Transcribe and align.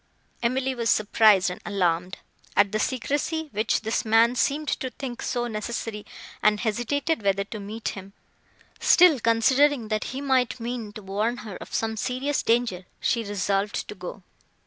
Emily 0.41 0.73
was 0.73 0.89
surprised 0.89 1.51
and 1.51 1.61
alarmed, 1.63 2.17
at 2.57 2.71
the 2.71 2.79
secrecy 2.79 3.49
which 3.51 3.81
this 3.81 4.03
man 4.03 4.33
seemed 4.33 4.67
to 4.69 4.89
think 4.89 5.21
so 5.21 5.45
necessary, 5.45 6.07
and 6.41 6.59
hesitated 6.61 7.21
whether 7.21 7.43
to 7.43 7.59
meet 7.59 7.89
him, 7.89 8.13
till, 8.79 9.19
considering, 9.19 9.89
that 9.89 10.05
he 10.05 10.19
might 10.19 10.59
mean 10.59 10.91
to 10.93 11.03
warn 11.03 11.37
her 11.45 11.55
of 11.57 11.71
some 11.71 11.95
serious 11.97 12.41
danger, 12.41 12.87
she 12.99 13.23
resolved 13.23 13.87
to 13.87 13.93
go. 13.93 14.23